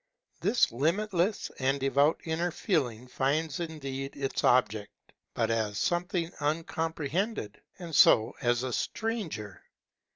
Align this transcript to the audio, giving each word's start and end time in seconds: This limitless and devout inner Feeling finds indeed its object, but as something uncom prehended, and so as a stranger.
This 0.39 0.71
limitless 0.71 1.51
and 1.59 1.79
devout 1.79 2.21
inner 2.23 2.49
Feeling 2.49 3.07
finds 3.07 3.59
indeed 3.59 4.15
its 4.17 4.43
object, 4.43 4.95
but 5.35 5.51
as 5.51 5.77
something 5.77 6.31
uncom 6.39 6.95
prehended, 6.95 7.57
and 7.77 7.95
so 7.95 8.35
as 8.41 8.63
a 8.63 8.73
stranger. 8.73 9.61